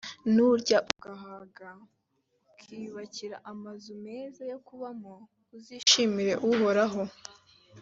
nurya 0.33 0.77
ugahaga, 0.93 1.69
ukiyubakira 2.51 3.35
amazu 3.51 3.91
meza 4.05 4.41
yo 4.51 4.57
kubamo 4.67 5.13
uzishimire 5.57 6.33
uhoraho, 6.49 7.01